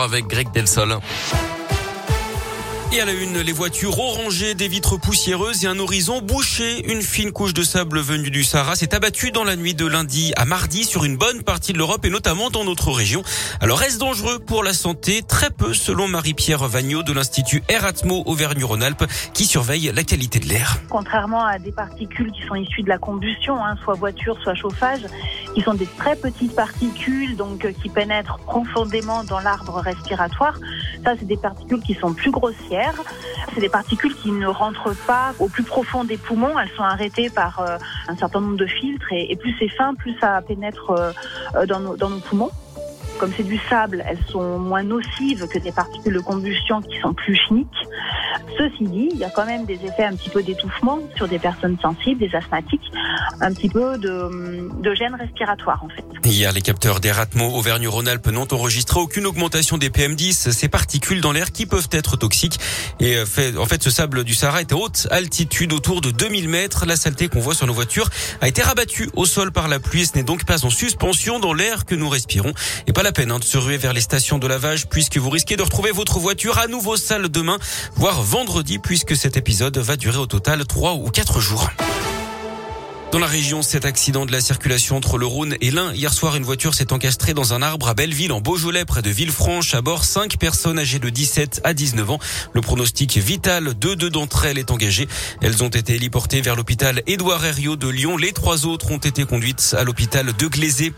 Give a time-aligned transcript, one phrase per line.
[0.00, 0.98] 6h avec Greg Delsol.
[2.92, 6.90] Et à la une, les voitures orangées, des vitres poussiéreuses et un horizon bouché.
[6.90, 10.32] Une fine couche de sable venue du Sahara s'est abattue dans la nuit de lundi
[10.36, 13.22] à mardi sur une bonne partie de l'Europe et notamment dans notre région.
[13.60, 15.22] Alors est-ce dangereux pour la santé?
[15.22, 19.04] Très peu selon Marie-Pierre Vagnot de l'Institut Eratmo Auvergne-Rhône-Alpes
[19.34, 20.78] qui surveille la qualité de l'air.
[20.88, 25.02] Contrairement à des particules qui sont issues de la combustion, hein, soit voiture, soit chauffage,
[25.54, 30.58] qui sont des très petites particules donc euh, qui pénètrent profondément dans l'arbre respiratoire,
[31.04, 33.02] ça c'est des particules qui sont plus grossières
[33.54, 36.58] c'est des particules qui ne rentrent pas au plus profond des poumons.
[36.58, 40.16] Elles sont arrêtées par euh, un certain nombre de filtres et, plus c'est fin, plus
[40.20, 42.50] ça pénètre euh, dans nos poumons.
[43.18, 47.12] Comme c'est du sable, elles sont moins nocives que des particules de combustion qui sont
[47.12, 47.68] plus chimiques.
[48.58, 51.38] Ceci dit, il y a quand même des effets un petit peu d'étouffement sur des
[51.38, 52.90] personnes sensibles, des asthmatiques,
[53.40, 56.04] un petit peu de, de gêne respiratoire en fait.
[56.24, 61.50] Hier, les capteurs d'Eratmo Auvergne-Rhône-Alpes n'ont enregistré aucune augmentation des PM10, ces particules dans l'air
[61.52, 62.60] qui peuvent être toxiques.
[63.00, 66.10] Et euh, fait, en fait, ce sable du Sahara est à haute altitude, autour de
[66.10, 66.86] 2000 mètres.
[66.86, 68.08] La saleté qu'on voit sur nos voitures
[68.40, 70.06] a été rabattue au sol par la pluie.
[70.06, 72.52] Ce n'est donc pas en suspension dans l'air que nous respirons.
[72.86, 75.30] Et pas la peine hein, de se ruer vers les stations de lavage puisque vous
[75.30, 77.58] risquez de retrouver votre voiture à nouveau sale demain,
[77.94, 81.68] voire vendredi puisque cet épisode va durer au total trois ou quatre jours.
[83.12, 85.92] Dans la région, cet accident de la circulation entre le Rhône et l'Ain.
[85.92, 89.10] Hier soir, une voiture s'est encastrée dans un arbre à Belleville, en Beaujolais, près de
[89.10, 89.74] Villefranche.
[89.74, 92.20] À bord, cinq personnes âgées de 17 à 19 ans.
[92.52, 95.08] Le pronostic vital de deux d'entre elles est engagé.
[95.42, 98.16] Elles ont été héliportées vers l'hôpital Édouard Herriot de Lyon.
[98.16, 100.92] Les trois autres ont été conduites à l'hôpital de Glazé.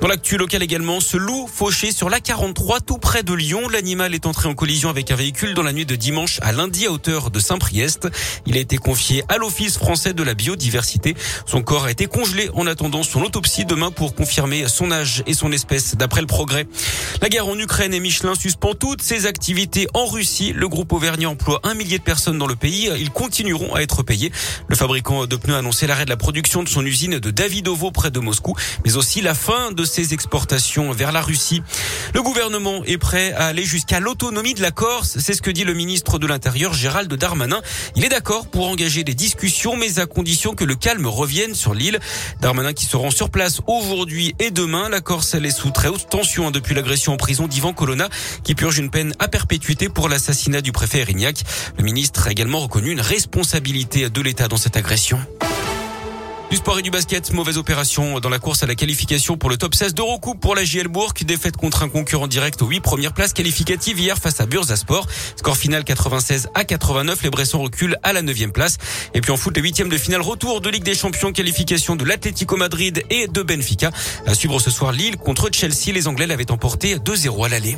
[0.00, 3.68] Dans l'actu local également, ce loup fauché sur la 43, tout près de Lyon.
[3.68, 6.86] L'animal est entré en collision avec un véhicule dans la nuit de dimanche à lundi
[6.86, 8.08] à hauteur de Saint-Priest.
[8.46, 11.14] Il a été confié à l'Office français de la biodiversité.
[11.62, 15.52] Corps a été congelé en attendant son autopsie demain pour confirmer son âge et son
[15.52, 16.66] espèce d'après le progrès.
[17.22, 20.52] La guerre en Ukraine et Michelin suspend toutes ses activités en Russie.
[20.54, 22.90] Le groupe Auvergnat emploie un millier de personnes dans le pays.
[22.98, 24.32] Ils continueront à être payés.
[24.68, 27.90] Le fabricant de pneus a annoncé l'arrêt de la production de son usine de Davidovo
[27.90, 28.54] près de Moscou,
[28.84, 31.62] mais aussi la fin de ses exportations vers la Russie.
[32.14, 35.18] Le gouvernement est prêt à aller jusqu'à l'autonomie de la Corse.
[35.18, 37.60] C'est ce que dit le ministre de l'Intérieur, Gérald Darmanin.
[37.96, 41.74] Il est d'accord pour engager des discussions, mais à condition que le calme revienne sur
[41.74, 41.98] l'île.
[42.40, 44.88] Darmanin qui se rend sur place aujourd'hui et demain.
[44.88, 48.08] La Corse, elle est sous très haute tension hein, depuis l'agression en prison d'Ivan Colonna
[48.44, 51.42] qui purge une peine à perpétuité pour l'assassinat du préfet Erignac.
[51.76, 55.18] Le ministre a également reconnu une responsabilité de l'État dans cette agression.
[56.50, 59.58] Du sport et du basket, mauvaise opération dans la course à la qualification pour le
[59.58, 61.12] top 16 d'Eurocoupe pour la JL Bourg.
[61.26, 65.06] Défaite contre un concurrent direct aux 8 premières places qualificatives hier face à Bursasport.
[65.36, 67.22] Score final 96 à 89.
[67.22, 68.78] Les Bressons reculent à la 9 place.
[69.12, 72.04] Et puis en foot, les huitièmes de finale retour de Ligue des Champions qualification de
[72.06, 73.90] l'Atlético Madrid et de Benfica.
[74.26, 75.92] À suivre ce soir Lille contre Chelsea.
[75.92, 77.76] Les Anglais l'avaient emporté 2-0 à l'aller.